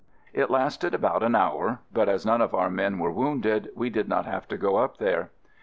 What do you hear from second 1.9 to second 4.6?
but as none of our men were wounded we did not have to